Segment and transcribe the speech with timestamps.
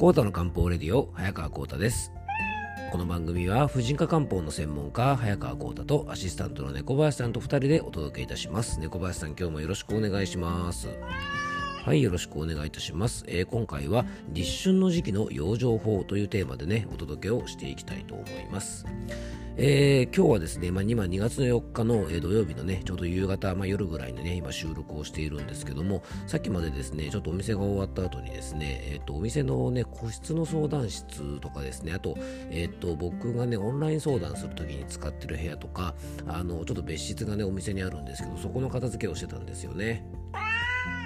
[0.00, 2.10] コータの漢方レディオ早川コータです。
[2.90, 8.80] この番組は婦人科漢方の専門家早川コータとアシスタントの猫林さんと2人でお届けいたします。
[8.80, 10.88] 猫林さん今日もよろしくお願いします。
[11.84, 18.84] はいよろしくお願いいたします、えー、今回は立春の時期の養生法というテーマでねお届けをしていきたいと思います
[19.56, 32.16] えー、今日はですね、まあ、今2月の4日の、えー、土曜日のね、ちょうど夕方、まあ、夜ぐらいにね、今収録をしているんですけども、さっきまでですね、ちょっとお店が終わった後にですね、えっ、ー、と、お店のね、個室の相談室とかですね、あと、
[32.50, 35.94] えっ、と、僕がね、オンライン相談するときに使ってる部屋とか、
[36.26, 40.06] あの、ちょっと別室がね、お店にあるんですけど、そこの片付けをしてたんですよね。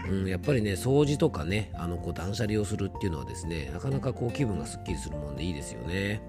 [0.09, 6.21] うん、やっぱりね掃除とかねあのこう断捨離をするっていうのはですねなかなかこう気分がすっきりするもんでいいですよね。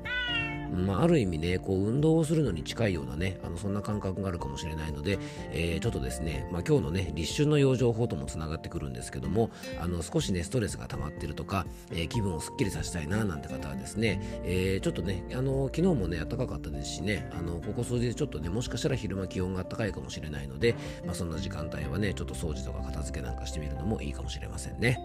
[0.71, 5.19] まあ、ある意味ね、こう運動をするのに近いようなね、あのそんな感覚があるかもしれないので、
[5.51, 24.99] えー、ちょっとですね、まあ、今日のね、立春の養生法ともつながってくるんですけども、あの少しね、ストレスが溜まってるとか、えー、気分をすっきりさせたいななんて方はですね、えー、ちょっとね、あの昨日もね、暖かかったですしね、あのここ数日ちょっとね、もしかしたら昼間気温が暖かいかもしれないので、まあ、そんな時間帯はね、ちょっと掃除とか片付けなんかしてみるのもいいかもしれませんね。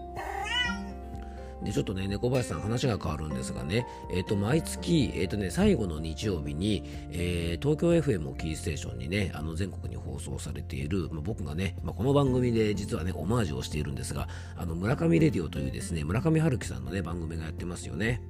[1.63, 18.21] で、ちょっとね、猫林さん話が変わるんですがね、えっ、ー、と、毎月、えっ、ー、とね、最後の日曜日に、えー、東京 FM をキーステーションにね、あの、全国に放送されている、まあ、僕がね、まあ、この番組で実はね、オマージュをしているんですが、あの、村上レディオというですね、村上春樹さんのね、番組がやってますよね。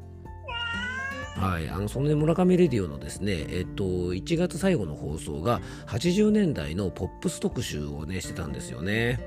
[1.36, 9.20] はい、あのその、ね、村上レディオのですね、えっと、1月最後の放送が80年代のポップス特集をねしてたんですよね。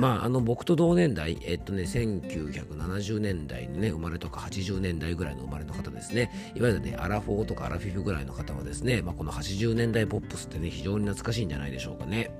[0.00, 12.30] まあ、あの僕と同年代、えっとね、1970年代にね、生まれとか80年代ぐらいの生まれの方ですね、いわゆるね、アラフォーとかアラフィフぐらいの方はですね、まあ、この80年代ポップスってね、非常に懐かしいんじゃないでしょうかね。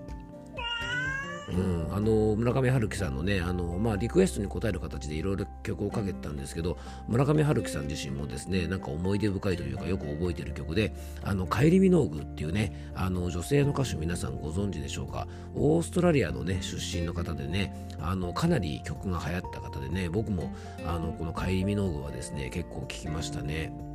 [1.53, 6.79] うん、あの村上春樹さんのねあの、まあ、リクエストに応える形でいろいろ曲をかけてたんですけど
[7.09, 20.55] 村上春樹さん自身もですねなんか思い出深いというかよく覚えてる曲で「あの帰りミノーグ」っていうねあの女性の歌手皆さんご存知でしょうかオーストラリアのね出身の方でねあのかなり曲が流行った方でね僕も
[20.87, 23.90] あのこの「帰りミノーグ」はですね結構聴きましたね。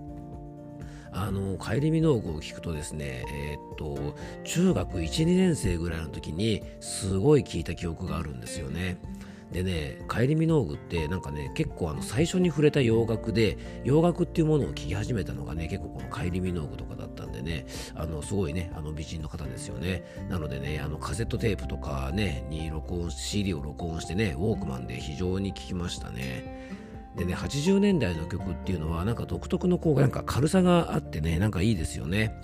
[1.16, 8.98] あの帰り見農具を聞くとですね、えー、っと中学1、2年生ぐらいの時にすごい聞いた記憶があるんですよね。
[9.52, 20.04] でね、帰り見農具ってなんかね、結構あの最初に触れた洋楽で、洋楽っていうものを聴き始めたのがね、結構この帰り見農具とかだったんでね、あの、すごいね、あの美人の方ですよね。
[20.30, 26.85] なのでね、あのカセットテープとかね、に録音、CD を録音してね、ウォークマンで非常に聴きましたね。
[27.16, 32.36] でね80年代の曲っていうのはなんか独特のこうなんか軽さがあってねなんかいいですよね。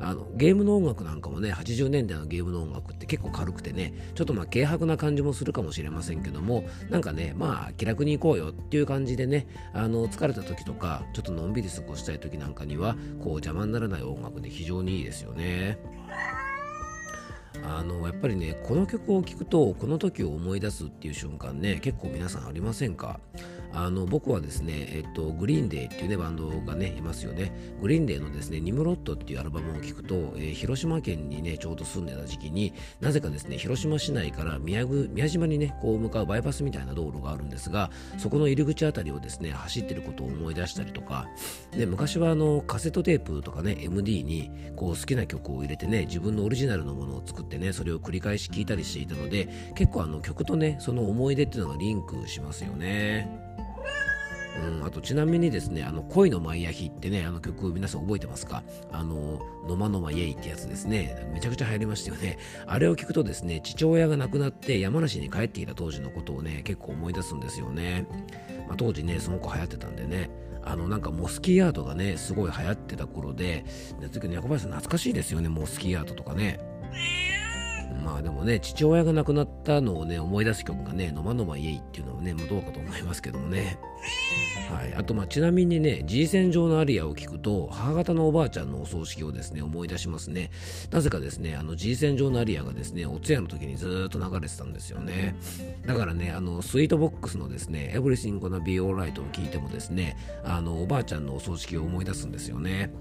[0.00, 15.78] あのゲームの音楽なんかもね80年代のゲームの音楽って結構軽くてねちょっとまあ軽薄な感じもするかもしれませんけどもなんかねまあ気楽に行こうよっていう感じでねあの疲れた時とかちょっとのんびり過ごしたい時なんかにはこう邪魔にならない音楽で非常にいいですよね。
[17.64, 23.18] あのやっぱりねこの曲を聴くとこの時を思い出すっていう瞬間ね結構皆さんありませんか？
[23.72, 27.52] あの僕はですね、えっと、グリーンデーっていうね、バンドがね、いますよね。
[27.80, 41.28] グリーンデーのですね、ニムロットっていうアルバムを聴くと、えー、広島県にね、ちょうど住んでた時期になぜかですね、広島市内から宮宮島にね、こう向かうバイパスみたいな道路があるんですが、そこの入り口あたりをですね、走ってることを思い出したりとか、
[41.72, 53.47] で昔はあのカセットテープとかね、MD にこう好きな曲を入れてね、自分のオリジナルのものを作ってね、それを繰り返し聴いたりしていたので、結構あの曲とね、その思い出っていうのがリンクしますよね。
[54.60, 58.62] うん、あとちなみにですね、あの恋のマイヤヒってね、あの曲皆さん覚えてますか？
[58.92, 61.30] あの、のまのまイエイってやつですね。
[61.32, 62.38] めちゃくちゃ流行りましたよね。
[62.66, 68.06] あれを聞くとですね、父親が亡くなって山梨に帰ってきた当時のことをね、結構思い出すんですよね。
[68.66, 70.30] まあ、当時ね、その子流行ってたんでね。
[70.64, 73.64] あのなんかモスキーアートがね、すごい流行ってた頃で、
[74.00, 76.60] で特に小林さん懐かしいですよね、モスキーアートとかね。
[78.04, 83.78] まあでもね、父親が亡くなったのをね、思い出す曲がね、のまのまイエイっていうのはね、もうどうかと思いますけどもね。
[84.68, 84.94] はい。
[84.94, 90.50] あと、まあちなみにね、G 線上のアリアを聞くと、母方のおばあちゃんのお葬式をですね、思い出しますね。
[90.90, 95.34] なぜかですね、あの G 線上のアリアがですね、お通夜の時にずっと流れてたんですよね。
[95.86, 102.92] だからね、あの、スイートボックスのですね、Everything Gonna Be Alright を聞いてもですね、あの、おばあちゃんのお葬式を思い出すんですよね。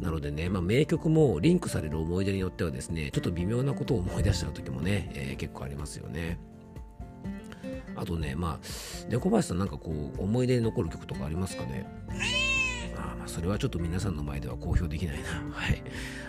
[0.00, 6.38] なのでね、まあ、名曲もリンクされる思い出によってはですね、ちょっと微妙なことを思い出しちゃう時もね、えー、結構ありますよね。
[7.96, 8.66] あとね、まあ、
[9.08, 11.86] 猫林さんなんかこう、思い出に残る曲とかありますかね？
[12.96, 15.24] あまあ、それはちょっと皆さんの前では公表できないな。
[15.50, 15.82] はい。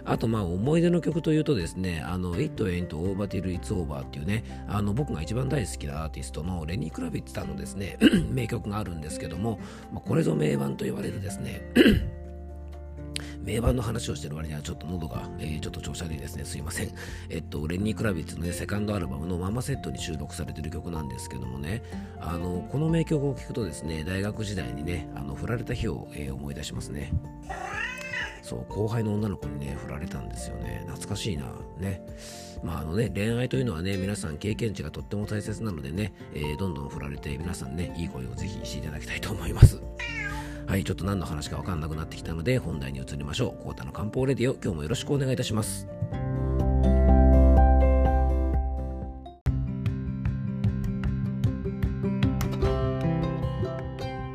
[0.03, 7.97] あと、まあ、思い出の曲というとですね、あの、It Ain't Over Till It's Over っていうね、あの、僕が一番大好きなアーティストのレニー・クラビッツさんのですね、
[8.31, 9.59] 名曲があるんですけども、
[9.93, 11.61] まあ、これぞ名盤と言われるですね、
[13.45, 16.45] 名盤の話をしてる割にはちょっと喉が、えー、ちょっと調子悪いですね。
[16.45, 16.89] すいません。
[17.29, 21.83] えっと、レンニー・クラビッツのね、セカンドアルバムのママセットに収録されてる曲なんですけどもね、
[22.19, 27.13] あの、この名曲を聴くとですね、大学時代にね、あの、振られた日を、えー、思い出しますね。
[28.41, 30.83] そう、後輩の女の子にね、振られたんですよね。
[30.85, 31.45] 懐かしいな。
[31.79, 32.01] ね。
[32.63, 39.81] まああのね、恋愛というのはね、皆さん経験値がとっても大切なのでね、えー、どんどん振られて、皆さんね、いい声をぜひしていただきたいと思います。
[40.67, 43.63] はい、ちょっと何の話か分かんなくなってきたので本題に移りましょう。
[43.63, 45.87] コータの漢方レディオ、今日もよろしくお願いいたします。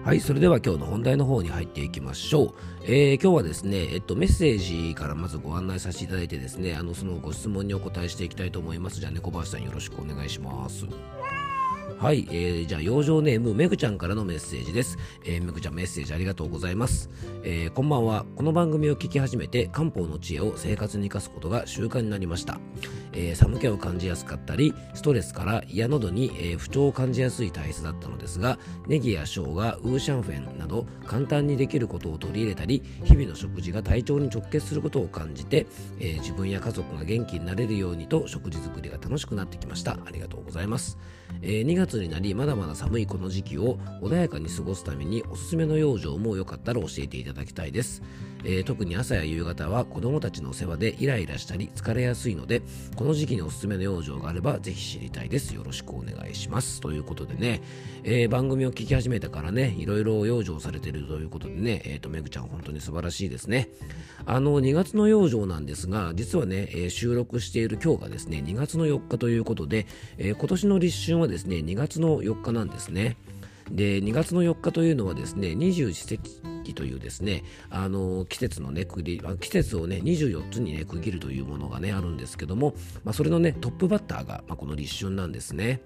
[0.05, 2.55] はい、それでは今日の本題の方に入っていきましょう。
[2.85, 8.99] えー、今日はですね、えっと、メッセージからまずご案内させていただいてですね、あの、そのご質問にお答えしていきたいと思います。
[8.99, 10.87] じゃあ、猫林さんよろしくお願いします。
[12.01, 14.97] はい、えー、じゃあ、養生ネーム、めぐちゃんからのメッセージです。
[15.23, 17.11] えー、めぐちゃんメッセージありがとうございます。
[17.43, 18.25] えー、こんばんは。
[18.37, 22.59] この番組を聞き始めて、漢方の知恵を生活に生かすことが習慣になりました。
[23.13, 35.67] えー、寒気を感じやすかったり、ストレスから胃や喉に、えー、不調を感じやすい体質だったのですが、ネギや生姜、ウーシャンフェンなど、簡単にできることを取り入れたり、日々の食事が体調に直結することを感じて、
[35.99, 39.93] えー、自分や家族が元気になれるようにと食事作りが楽しくなってきました。
[39.93, 40.99] ありがとうございます。
[41.43, 48.03] え、2月になりまだまだ寒いこの時期を穏やかに過ごすためにおすすめの養生もよかったら教えていただきたいです、
[48.45, 52.63] えー、特に朝や夕方は子供たちのお世話でイライラしたり疲れやすいので
[52.97, 55.55] この時期におすすめの養生があればぜひ知りたいです。
[55.55, 56.81] よろしくお願いします。
[56.81, 57.63] ということでね、
[58.05, 63.69] えー、番組を聞き始めたからねいろいろ養生されてるということでねえっ、とめぐちゃん本当に素晴らしいですね。
[64.27, 69.87] あの2月の養生なんですが実はね、え収録している今日がですね2月の4日ということで、
[70.19, 73.17] え今年の立春はですね2月の4日なんですね。
[73.71, 82.75] で2月の4日というのはですね二十四節気というですねあの季節のね区切り季節をね24つにね区切るというものがねあるんですけども、
[83.05, 85.83] まあ、それのねトップバッターが、まあ、この立春なんですね。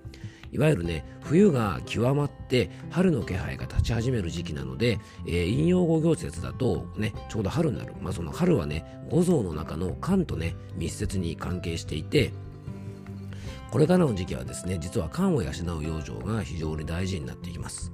[0.53, 12.33] いわゆるね冬が極まって春の気配が立ち始める時期なので、えー、引用語行説だとねちょうど春になる、まあ、その春はね五臓の中の肝とね密接に関係していて
[13.73, 17.91] これからの時期はですね実は肝を養う養生が非常に大事になっていきます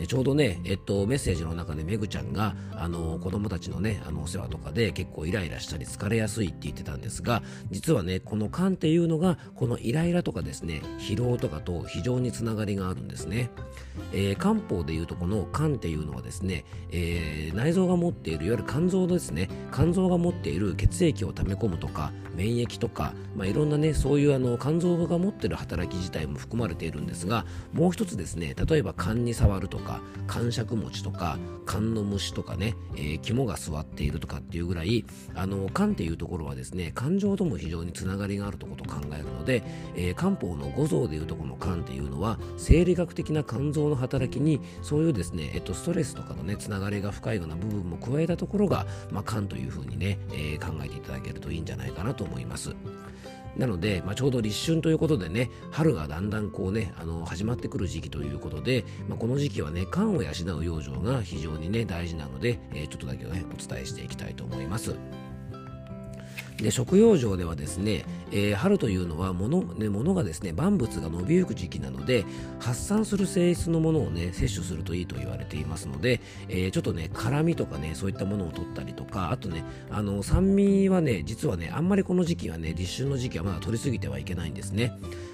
[0.00, 13.50] でちょうどね、えっと、メッセージの中でめぐちゃんがあの子供たちのねあのお世話とかで結構イライラしたり疲れやすいって言ってたんですが実はねこの肝っていうのがこのイライラとかですね疲労とかと非常につながりがあるんですね、
[14.14, 19.50] えー、漢方でいうとこの肝っていうのはですね、えー、内臓が持っているいわゆる肝臓ですね。
[19.72, 35.04] 肝臓が持っている血液を溜め込むとか免疫とか、まあ、いろんなねそういうあの肝臓が持っている働き自体も含まれているんですがもう一つですね例えば肝に触るとかか感触餅とか缶の虫とかね、えー、肝が座っているとかっていうぐらい
[35.34, 39.62] あの肝っていうところはですね感情とも非常につながりがあるとこと考えるので、
[39.96, 52.74] えー、漢方の五臓でいうとこの肝っていうのは生理学的な肝臓の働きにそういうですね、えっと、ストレスとかのねつながりが深いような部分も加えたところが、まあ、肝というふうにね、えー、考えていただけるといいんじゃないかなと思います。
[53.56, 64.94] なので、まあ、ちょうど立春ということでね、春がだんだんこうね、あの始まってくる時期ということで、まあ、この時期はね、肝を養う養生が非常にね、大事なので、えー、ちょっとだけね、お伝えしていきたいと思います。
[66.62, 72.24] で食用上ではですね、えー、春というのは物,、ね、物がですね万物が伸びゆく時期なので
[72.58, 84.92] 発散する性質のものをね摂取するといいと言われていますので、えー、ちょっとね辛みとかねそういったものを取ったりとかあとねあの酸味はね実はねあんまりこの時期はね立春の時期はまだ取りすぎてはいけないんですね。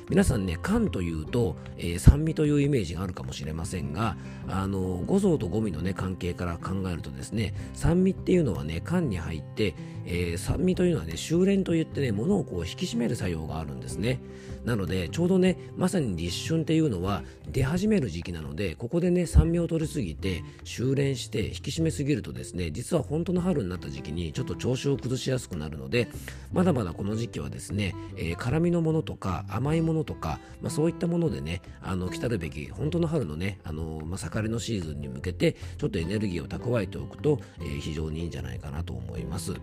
[0.09, 4.17] 皆さんね寒というと、えー、酸味というイメージがあるかもしれませんが
[4.47, 9.75] あの五臓と五味のね関係から考えるとですね酸味っていうのはね寒に入って、
[10.07, 14.21] えー、酸味というのはね修練といってね物をこう引き締める作用があるんですね
[14.65, 26.09] なのでちょうどねまさに立春っていうのは出始める時期なのでここでね酸味を取りすぎて修練して引き締めすぎるとですね実は本当の春になった時期にちょっと調子を崩しやすくなるので
[26.53, 39.55] まだまだこの時期はですね、えー、辛みのものとか甘いものとか、まあ、そういったものでねあの来たるべき本当の春のねあの、まあ、盛りのシーズンに向けてちょっとエネルギーを蓄えておくと、えー、非常にいいんじゃないかなと思います。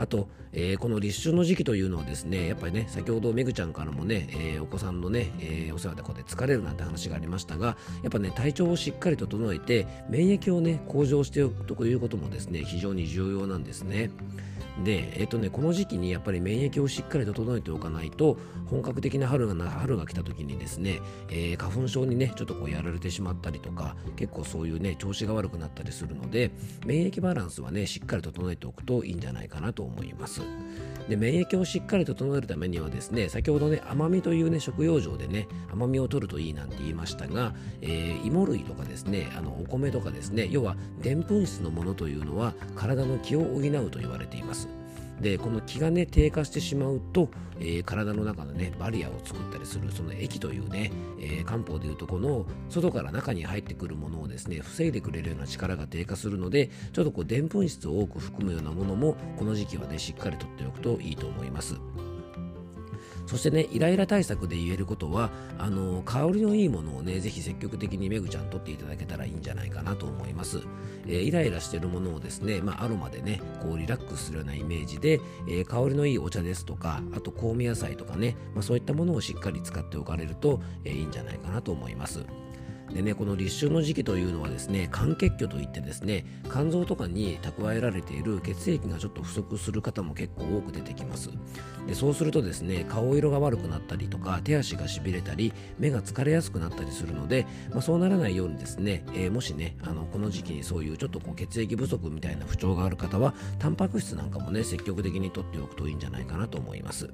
[0.00, 14.10] あと、えー、この立春の時期というのはですねやっぱりね先ほどめぐちゃんからもね、えー、お子さんのね、えー、お世話でこうやって疲れるなんて話がありましたがやっぱね体調をしっかり整えて免疫をね向上しておくということもですね非常に重要なんですね。
[14.84, 26.50] で、えっとね、この時期にやっぱり免疫をしっかり整えておかないと本格的な春が春が来た時にですね、えー、花粉症にねちょっとこうやられてしまったりとか結構そういうね調子が悪くなったりするので
[26.86, 30.42] 免疫バランスはねしっかり整えておくといいんじゃないかなと思います。
[31.08, 44.68] で免疫をしっかり整えるためにはですね先ほどね甘みというね食用状でね甘みを取るといいなんて言いましたが、えー、芋類とかですねあのお米とかですね要はでんぷん質のものというのは体の気を補うと言われています。
[45.20, 61.76] でこの気がね低下してしまうと、えー、体の中のねバリアを作ったりするその液というね、えー、漢方でいうとこの外から中に入ってくるものをですね防いでくれるような力が低下するのでちょっとこうでんぷん質を多く含むようなものもこの時期はねしっかりとっておくといいと思います。
[63.30, 70.62] そしてねイライラ対策で言えることはあの香りのいいものをねぜひ積極的にめぐちゃんとっていただけたらいいんじゃないかなと思います、
[71.06, 82.24] えー、イライラしてるものをですね、まあ、アロマでねこうリラックスするようなイメージで、えー、香りのいいお茶ですとかあと香味野菜とかね、まあ、そういったものをしっかり使っておかれると、えー、いいんじゃないかなと思います。
[82.94, 91.30] でねこの立春の時期というのはですね肝血虚といってですね肝臓とかに蓄えられている血液がちょっと不足する方も結構多く出てきます。
[91.86, 107.10] でそうするとですね顔色が悪くなったりとか手足がしびれたり目が疲れやすくなったりするので、まあ、そうならないようにですね、えー、もしねあのこの時期にそういうちょっとこう血液不足みたいな不調がある方はタンパク質なんかもね積極的にとっておくといいんじゃないかなと思います。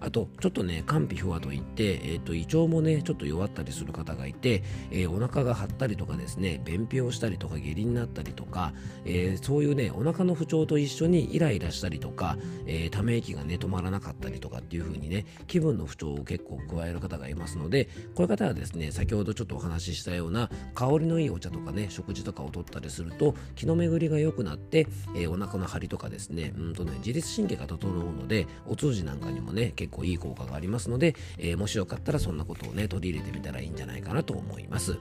[0.00, 8.72] あと、ちょっとね、肝脾不和といって、え、ー、と、胃腸もね、ちょっと弱ったりする方がいて、えー、お腹が張ったりとかですね、便秘をしたりとか、下痢になったりとか、
[9.04, 12.36] えー、そういうね、お腹の不調と一緒にイライラしたりとか、
[12.66, 24.86] えため息がね、止まらなかったりとかっていう風にね、気分の不調を結構加える方がいますので、こういう方はですね、先ほどちょっとお話ししたような、香りのいいお茶とかね、食事とかをとったりすると、気の巡りが良くなって、
[25.16, 34.98] えお腹の張りとかですね、うんとね、自律神経が整うので、お通じなんかにもね、結構いい効果がありますので、えー、もしよかったらそんなことをね、取り入れてみたらいいんじゃないかなと思います。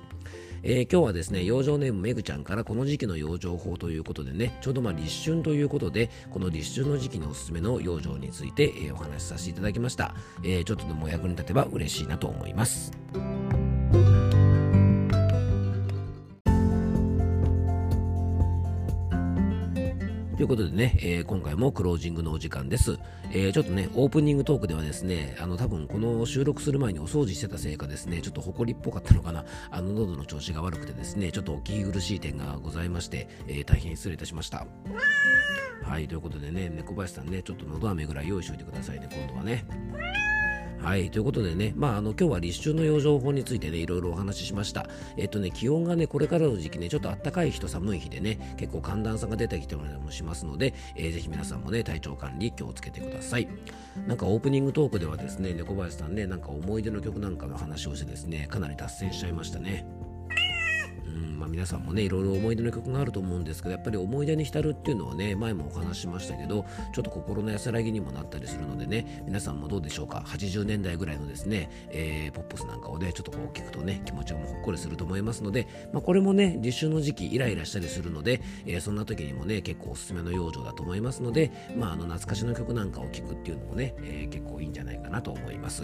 [0.66, 10.16] えー、今日はですね、養生ネームめぐちゃんからこの時期の養生法ということでね、ちょうどまあ立春ということで、この立春の時期におすすめの養生について、えー、お話しさせていただきました。
[10.44, 12.92] えー、ちょっとでも役に立てば嬉しいなと思います。
[20.44, 23.00] ということでね、えー、今回もクロージングのお時間です、
[23.32, 34.68] えー、ちょっとね、オープニングトークではですね、あの多分この収録する前にお掃除してたせいかですね、ちょっと埃っぽかったのかな、あの喉の調子が悪くてですね、ちょっとお聞き苦しい点がございまして、えー、大変失礼いたしました。
[35.82, 39.64] はい、ということでね、猫林さんね、ちょっと喉飴ぐらい用意しといてくださいね、今度はね。
[40.84, 44.86] はい、ということでね、まあ、あの今日は立春の養生法についてね、いろいろお話ししました。
[45.16, 53.48] えっとね、気温がね、これからの時期ね、ちょっと暖かい日と寒い日でね、結構寒暖差が出てきてもしますので、えー、ぜひ皆さんもね、体調管理気をつけてください。
[54.08, 59.86] なんかオープニングトークではですね、猫林さんね、なんか思い出の曲なんかの話をしてですね、かなり脱線しちゃいましたね。
[61.14, 85.84] うんまあ、皆さんもねいろいろ思い出の曲があると思うんですけどやっぱり思い出に浸るっていうのはね前もお話ししましたけどちょっと心の安らぎにもなったりするのでね皆さんもどうでしょうか？80年代ぐらいのですね、えー、ポップスなんかをねちょっとこう聞くとね気持ちもほっこりすると思いますので、まあ、これもね実習の時期イライラしたりするので、えー、そんな時にもね結構おすすめの養生だと思いますので、まあ、あの懐かしの曲なんかを聴くっていうのもね、えー、結構いいんじゃないかなと思います。